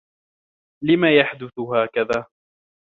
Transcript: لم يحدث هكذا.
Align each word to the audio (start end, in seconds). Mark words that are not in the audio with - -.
لم 0.83 1.03
يحدث 1.19 1.53
هكذا. 1.59 2.25